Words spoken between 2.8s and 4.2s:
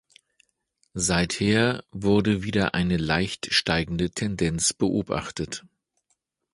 leicht steigende